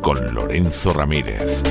[0.00, 1.62] Con Lorenzo Ramírez.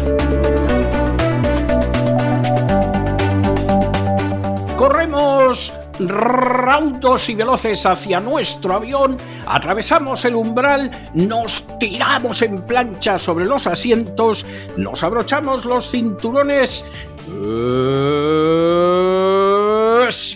[4.77, 13.43] Corremos raudos y veloces hacia nuestro avión, atravesamos el umbral, nos tiramos en plancha sobre
[13.45, 14.45] los asientos,
[14.77, 16.85] nos abrochamos los cinturones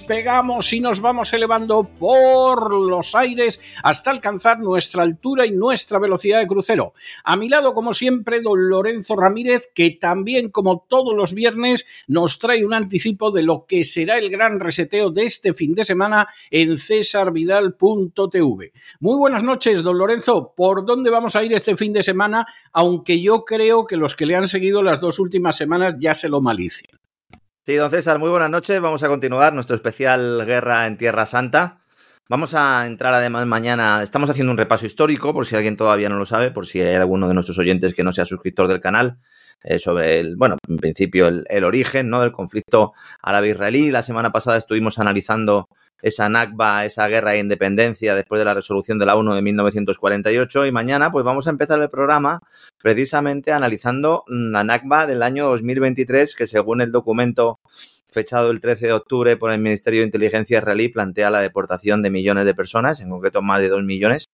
[0.10, 6.40] despegamos y nos vamos elevando por los aires hasta alcanzar nuestra altura y nuestra velocidad
[6.40, 6.96] de crucero.
[7.24, 12.40] A mi lado, como siempre, don Lorenzo Ramírez, que también, como todos los viernes, nos
[12.40, 16.28] trae un anticipo de lo que será el gran reseteo de este fin de semana
[16.50, 18.74] en cesarvidal.tv.
[19.00, 20.56] Muy buenas noches, don Lorenzo.
[20.58, 22.48] ¿Por dónde vamos a ir este fin de semana?
[22.74, 26.30] Aunque yo creo que los que le han seguido las dos últimas semanas ya se
[26.30, 26.99] lo malician.
[27.70, 28.82] Sí, don César, muy buenas noches.
[28.82, 31.82] Vamos a continuar nuestro especial Guerra en Tierra Santa.
[32.28, 36.18] Vamos a entrar además mañana, estamos haciendo un repaso histórico, por si alguien todavía no
[36.18, 39.20] lo sabe, por si hay alguno de nuestros oyentes que no sea suscriptor del canal,
[39.62, 42.22] eh, sobre el, bueno, en principio el, origen ¿no?
[42.22, 43.92] del conflicto árabe-israelí.
[43.92, 45.70] La semana pasada estuvimos analizando
[46.02, 50.66] esa Nakba, esa guerra de independencia después de la resolución de la ONU de 1948
[50.66, 52.42] y mañana pues vamos a empezar el programa
[52.82, 57.60] precisamente analizando la Nakba del año 2023 que según el documento
[58.12, 62.10] fechado el 13 de octubre por el Ministerio de Inteligencia israelí, plantea la deportación de
[62.10, 64.26] millones de personas, en concreto más de dos millones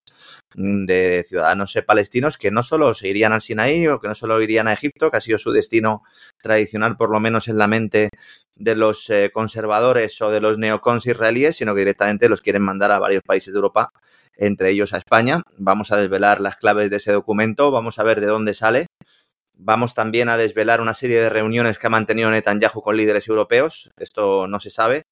[0.55, 4.67] de ciudadanos palestinos que no solo se irían al Sinaí o que no solo irían
[4.67, 6.03] a Egipto, que ha sido su destino
[6.41, 8.09] tradicional, por lo menos en la mente
[8.55, 12.91] de los eh, conservadores o de los neocons israelíes, sino que directamente los quieren mandar
[12.91, 13.89] a varios países de Europa,
[14.37, 15.41] entre ellos a España.
[15.57, 18.87] Vamos a desvelar las claves de ese documento, vamos a ver de dónde sale
[19.57, 23.91] Vamos también a desvelar una serie de reuniones que ha mantenido Netanyahu con líderes europeos.
[23.97, 25.03] Esto no se sabe.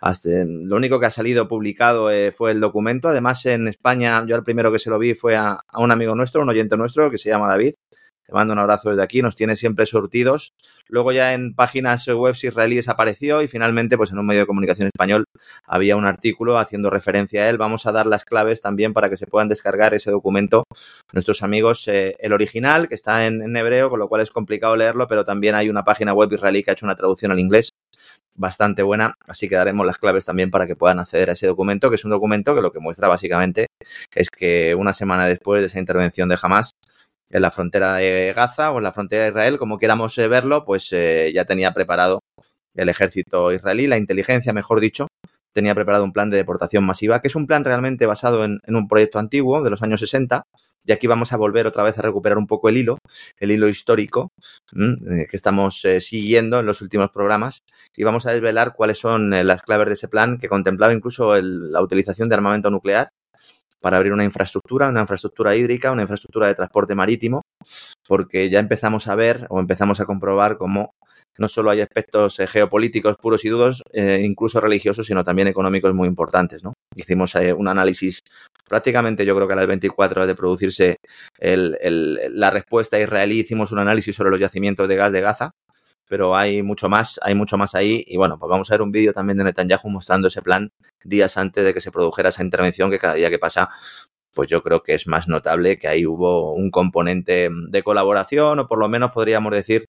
[0.00, 3.08] lo único que ha salido publicado eh, fue el documento.
[3.08, 6.42] Además, en España, yo el primero que se lo vi fue a, un amigo nuestro,
[6.42, 7.74] un oyente nuestro, que se llama David,
[8.26, 10.52] te mando un abrazo desde aquí, nos tiene siempre sortidos.
[10.88, 14.88] Luego ya en páginas web israelíes apareció y finalmente pues en un medio de comunicación
[14.88, 15.24] español
[15.66, 17.58] había un artículo haciendo referencia a él.
[17.58, 20.64] Vamos a dar las claves también para que se puedan descargar ese documento
[21.12, 24.76] nuestros amigos, eh, el original que está en, en hebreo, con lo cual es complicado
[24.76, 27.70] leerlo, pero también hay una página web israelí que ha hecho una traducción al inglés
[28.36, 31.88] bastante buena, así que daremos las claves también para que puedan acceder a ese documento,
[31.88, 33.66] que es un documento que lo que muestra básicamente
[34.14, 36.72] es que una semana después de esa intervención de Hamas,
[37.30, 40.64] en la frontera de Gaza o en la frontera de Israel, como queramos eh, verlo,
[40.64, 42.20] pues eh, ya tenía preparado
[42.74, 45.06] el ejército israelí, la inteligencia, mejor dicho,
[45.52, 48.88] tenía preparado un plan de deportación masiva, que es un plan realmente basado en, un
[48.88, 50.42] proyecto antiguo de los años 60.
[50.86, 52.98] Y aquí vamos a volver otra vez a recuperar un poco el hilo,
[53.38, 54.32] el hilo histórico
[54.74, 57.60] eh, que estamos siguiendo en los últimos programas.
[57.96, 61.80] Y vamos a desvelar cuáles son las claves de ese plan, que contemplaba incluso la
[61.80, 63.10] utilización de armamento nuclear
[63.84, 67.42] para abrir una infraestructura, una infraestructura hídrica, una infraestructura de transporte marítimo,
[68.08, 70.94] porque ya empezamos a ver o empezamos a comprobar cómo
[71.36, 75.92] no solo hay aspectos eh, geopolíticos puros y dudos, eh, incluso religiosos, sino también económicos
[75.92, 76.62] muy importantes.
[76.96, 78.20] Hicimos eh, un análisis
[78.66, 80.96] prácticamente, yo creo que a las 24 de producirse
[81.38, 85.50] la respuesta israelí, hicimos un análisis sobre los yacimientos de gas de Gaza,
[86.08, 88.04] pero hay mucho más, hay mucho más ahí.
[88.06, 90.70] Y bueno, pues vamos a ver un vídeo también de Netanyahu mostrando ese plan
[91.04, 93.68] días antes de que se produjera esa intervención que cada día que pasa,
[94.34, 98.66] pues yo creo que es más notable que ahí hubo un componente de colaboración o
[98.66, 99.86] por lo menos podríamos decir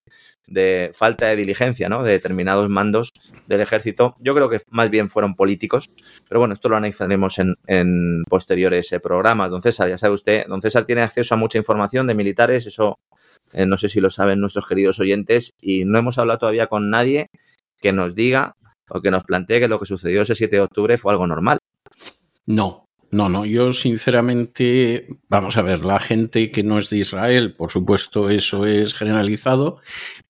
[0.48, 2.04] de falta de diligencia, ¿no?
[2.04, 3.12] De determinados mandos
[3.48, 4.16] del ejército.
[4.20, 5.90] Yo creo que más bien fueron políticos,
[6.30, 9.50] pero bueno, esto lo analizaremos en, en posteriores eh, programas.
[9.50, 13.00] Don César, ya sabe usted, don César tiene acceso a mucha información de militares, eso
[13.56, 16.90] eh, no sé si lo saben nuestros queridos oyentes, y no hemos hablado todavía con
[16.90, 17.30] nadie
[17.80, 18.56] que nos diga
[18.90, 21.60] o que nos plantee que lo que sucedió ese 7 de octubre fue algo normal.
[22.46, 27.54] No, no, no, yo sinceramente, vamos a ver, la gente que no es de Israel,
[27.54, 29.80] por supuesto, eso es generalizado,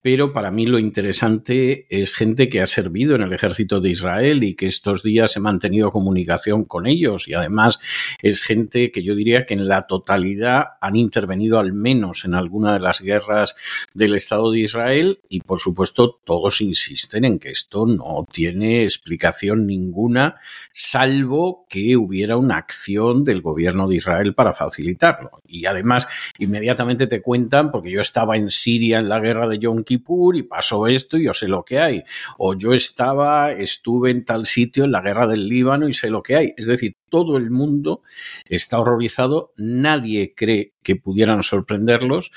[0.06, 4.44] pero para mí lo interesante es gente que ha servido en el ejército de Israel
[4.44, 7.80] y que estos días he mantenido comunicación con ellos y además
[8.22, 12.74] es gente que yo diría que en la totalidad han intervenido al menos en alguna
[12.74, 13.56] de las guerras
[13.96, 19.66] del Estado de Israel y por supuesto todos insisten en que esto no tiene explicación
[19.66, 20.36] ninguna
[20.72, 25.42] salvo que hubiera una acción del gobierno de Israel para facilitarlo.
[25.48, 26.06] Y además
[26.38, 29.94] inmediatamente te cuentan, porque yo estaba en Siria en la guerra de Yom Kippur,
[30.36, 32.03] y pasó esto y yo sé lo que hay.
[32.38, 36.21] O yo estaba, estuve en tal sitio en la guerra del Líbano y sé lo
[36.21, 36.53] que hay.
[36.57, 38.01] Es decir, todo el mundo
[38.45, 42.31] está horrorizado, nadie cree que pudieran sorprenderlos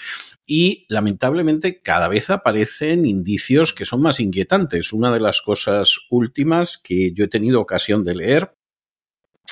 [0.47, 4.93] y lamentablemente cada vez aparecen indicios que son más inquietantes.
[4.93, 8.58] Una de las cosas últimas que yo he tenido ocasión de leer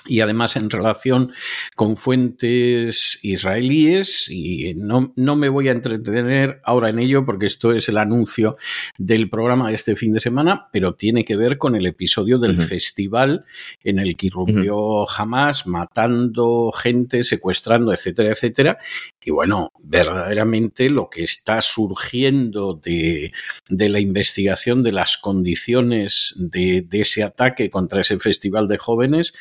[0.06, 1.32] y además en relación
[1.74, 7.72] con fuentes israelíes y no, no, me voy a entretener ahora en ello porque esto
[7.72, 8.56] es el anuncio
[8.98, 12.60] del programa de este fin de semana, pero tiene que ver con el episodio del
[12.60, 13.44] festival
[13.82, 18.78] en el que irrumpió Hamas matando gente, secuestrando, etcétera, etcétera.
[19.26, 23.32] Y bueno, verdaderamente lo que está surgiendo de,
[23.68, 29.32] de la investigación de las condiciones de, de ese ataque contra ese festival de jóvenes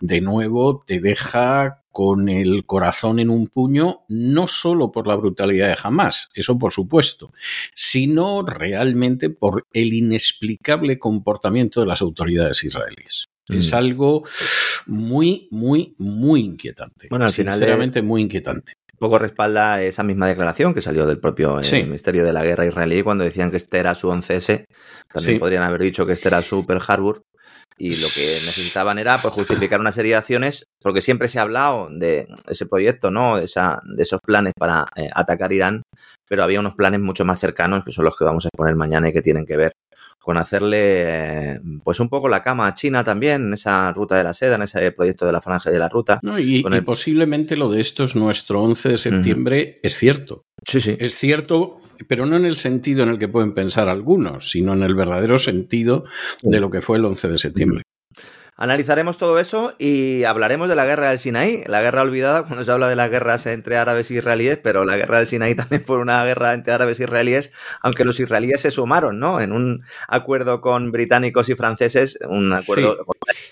[0.00, 5.68] de nuevo te deja con el corazón en un puño, no solo por la brutalidad
[5.68, 7.32] de Hamas, eso por supuesto,
[7.74, 13.26] sino realmente por el inexplicable comportamiento de las autoridades israelíes.
[13.46, 13.76] Es mm.
[13.76, 14.24] algo
[14.86, 17.06] muy, muy, muy inquietante.
[17.08, 21.84] Bueno, al Sinceramente, muy inquietante poco respalda esa misma declaración que salió del propio eh,
[21.84, 24.66] Ministerio de la Guerra israelí cuando decían que este era su 11S.
[25.12, 27.24] También podrían haber dicho que este era su Pearl Harbor
[27.78, 31.42] y lo que necesitaban era pues, justificar una serie de acciones, porque siempre se ha
[31.42, 33.36] hablado de ese proyecto, ¿no?
[33.36, 35.82] De, esa, de esos planes para eh, atacar Irán,
[36.28, 39.08] pero había unos planes mucho más cercanos, que son los que vamos a exponer mañana
[39.08, 39.72] y que tienen que ver
[40.20, 44.34] con hacerle pues un poco la cama a China también en esa ruta de la
[44.34, 46.20] seda, en ese proyecto de la franja de la ruta.
[46.38, 50.42] y, posiblemente lo de esto es nuestro 11 de septiembre, es cierto.
[50.66, 50.96] Sí, sí.
[51.00, 54.82] Es cierto pero no en el sentido en el que pueden pensar algunos, sino en
[54.82, 56.04] el verdadero sentido
[56.42, 57.82] de lo que fue el 11 de septiembre.
[58.60, 62.72] Analizaremos todo eso y hablaremos de la guerra del Sinaí, la guerra olvidada cuando se
[62.72, 65.98] habla de las guerras entre árabes y israelíes, pero la guerra del Sinaí también fue
[65.98, 67.52] una guerra entre árabes y israelíes,
[67.82, 69.40] aunque los israelíes se sumaron, ¿no?
[69.40, 72.96] En un acuerdo con británicos y franceses, un acuerdo
[73.30, 73.48] sí.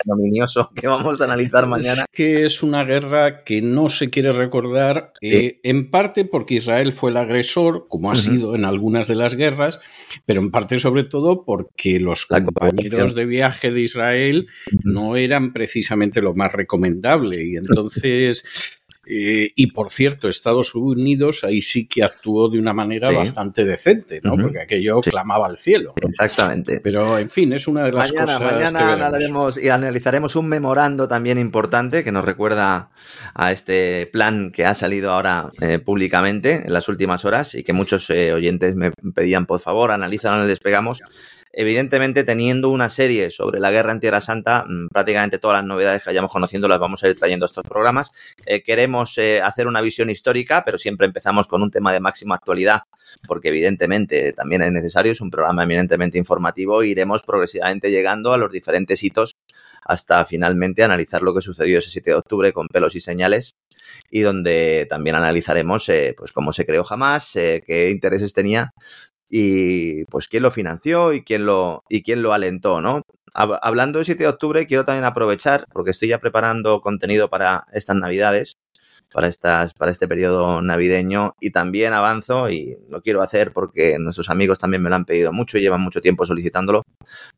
[0.75, 2.02] que vamos a analizar mañana.
[2.02, 6.93] Es que es una guerra que no se quiere recordar, eh, en parte porque Israel
[6.93, 9.79] fue el agresor, como ha sido en algunas de las guerras,
[10.25, 14.49] pero en parte sobre todo porque los compañeros de viaje de Israel
[14.96, 17.44] no eran precisamente lo más recomendable.
[17.44, 23.10] Y entonces, eh, y por cierto, Estados Unidos ahí sí que actuó de una manera
[23.10, 24.37] bastante decente, ¿no?
[24.37, 25.93] Porque aquello clamaba al cielo.
[26.00, 26.81] Exactamente.
[26.82, 28.40] Pero, en fin, es una de las cosas.
[28.40, 32.90] Mañana hablaremos y analizaremos un memorando también importante que nos recuerda
[33.34, 37.75] a este plan que ha salido ahora eh, públicamente en las últimas horas y que
[37.75, 41.02] muchos eh, oyentes me pedían, por favor, analízalo en el despegamos
[41.56, 46.03] evidentemente teniendo una serie sobre la guerra en Tierra Santa, mm, prácticamente todas las novedades
[46.03, 48.12] que vayamos conociendo las vamos a ir trayendo a estos programas.
[48.44, 52.35] Eh, queremos eh, hacer una visión histórica, pero siempre empezamos con un tema de máxima
[52.35, 52.82] actualidad,
[53.26, 58.38] porque evidentemente también es necesario, es un programa eminentemente informativo, e iremos progresivamente llegando a
[58.38, 59.37] los diferentes hitos
[59.82, 63.55] hasta finalmente analizar lo que sucedió ese 7 de octubre con pelos y señales
[64.11, 68.75] y donde también analizaremos eh, pues cómo se creó jamás, qué intereses tenía
[69.38, 73.02] y pues quién lo financió y quién lo, y quién lo alentó, ¿no?
[73.35, 77.97] Hablando del 7 de octubre, quiero también aprovechar, porque estoy ya preparando contenido para estas
[77.97, 78.57] navidades,
[79.12, 84.31] para, estas, para este periodo navideño, y también avanzo, y lo quiero hacer porque nuestros
[84.31, 86.85] amigos también me lo han pedido mucho y llevan mucho tiempo solicitándolo.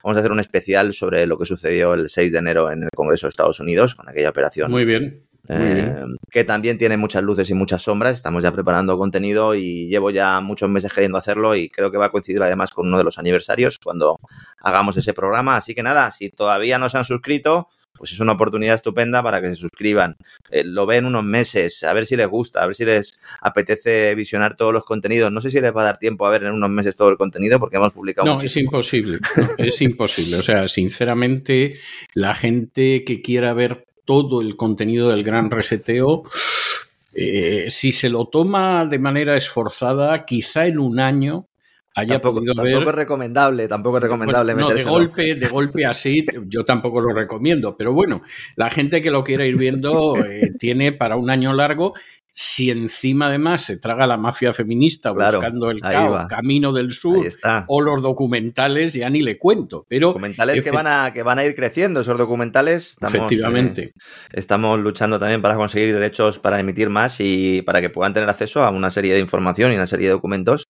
[0.01, 2.91] Vamos a hacer un especial sobre lo que sucedió el 6 de enero en el
[2.95, 4.71] Congreso de Estados Unidos, con aquella operación.
[4.71, 5.28] Muy bien.
[5.49, 8.15] Eh, que también tiene muchas luces y muchas sombras.
[8.15, 12.07] Estamos ya preparando contenido y llevo ya muchos meses queriendo hacerlo y creo que va
[12.07, 14.19] a coincidir además con uno de los aniversarios cuando
[14.61, 15.57] hagamos ese programa.
[15.57, 19.43] Así que nada, si todavía no se han suscrito, pues es una oportunidad estupenda para
[19.43, 20.17] que se suscriban.
[20.51, 24.15] Eh, lo ven unos meses, a ver si les gusta, a ver si les apetece
[24.15, 25.33] visionar todos los contenidos.
[25.33, 27.17] No sé si les va a dar tiempo a ver en unos meses todo el
[27.17, 29.19] contenido porque hemos publicado No, es imposible,
[29.59, 30.37] es imposible.
[30.37, 31.79] O sea, sinceramente,
[32.15, 36.23] la gente que quiera ver todo el contenido del gran reseteo.
[37.13, 41.47] Eh, si se lo toma de manera esforzada, quizá en un año
[41.95, 46.25] haya tampoco, podido tampoco es recomendable, tampoco es recomendable no, de golpe, de golpe así,
[46.47, 47.77] yo tampoco lo recomiendo.
[47.77, 48.23] Pero bueno,
[48.57, 51.95] la gente que lo quiera ir viendo eh, tiene para un año largo
[52.31, 57.27] Si encima además se traga la mafia feminista buscando el caos, Camino del Sur
[57.67, 59.85] o los documentales, ya ni le cuento.
[59.89, 62.91] Pero documentales que van, a, que van a ir creciendo, esos documentales.
[62.91, 63.83] Estamos, efectivamente.
[63.83, 63.93] Eh,
[64.35, 68.63] estamos luchando también para conseguir derechos para emitir más y para que puedan tener acceso
[68.63, 70.69] a una serie de información y una serie de documentos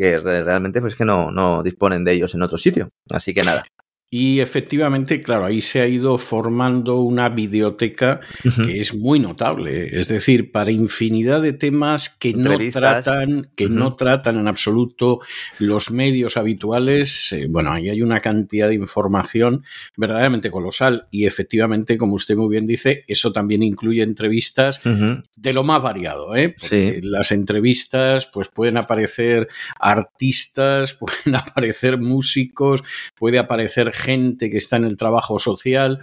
[0.00, 2.90] que realmente pues que no, no disponen de ellos en otro sitio.
[3.10, 3.64] Así que nada.
[4.12, 8.18] Y efectivamente, claro, ahí se ha ido formando una videoteca
[8.64, 10.00] que es muy notable.
[10.00, 15.20] Es decir, para infinidad de temas que no tratan, que no tratan en absoluto
[15.60, 17.30] los medios habituales.
[17.32, 19.64] Eh, bueno, ahí hay una cantidad de información
[19.96, 21.06] verdaderamente colosal.
[21.12, 26.34] Y efectivamente, como usted muy bien dice, eso también incluye entrevistas de lo más variado,
[26.34, 26.56] ¿eh?
[26.60, 29.46] Porque las entrevistas, pues pueden aparecer
[29.78, 32.82] artistas, pueden aparecer músicos,
[33.14, 36.00] puede aparecer gente que está en el trabajo social.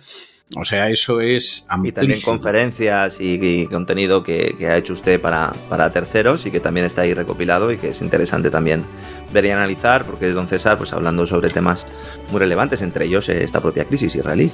[0.56, 1.90] O sea, eso es amplísimo.
[1.90, 6.86] Y también conferencias y, contenido que, ha hecho usted para, para, terceros y que también
[6.86, 8.86] está ahí recopilado y que es interesante también
[9.34, 11.86] ver y analizar, porque es don César pues hablando sobre temas
[12.32, 14.50] muy relevantes, entre ellos esta propia crisis israelí.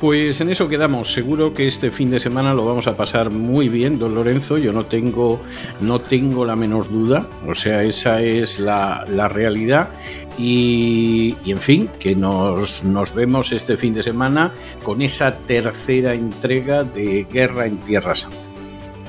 [0.00, 1.12] Pues en eso quedamos.
[1.12, 4.56] Seguro que este fin de semana lo vamos a pasar muy bien, don Lorenzo.
[4.56, 5.42] Yo no tengo,
[5.82, 7.26] no tengo la menor duda.
[7.46, 9.90] O sea, esa es la, realidad.
[10.38, 14.52] Y, en fin, que nos, nos vemos este fin de semana
[14.82, 18.38] con esa tercera entrega de Guerra en Tierra Santa.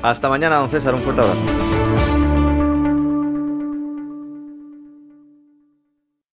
[0.01, 0.93] Hasta mañana, don César.
[0.93, 1.80] Un fuerte abrazo.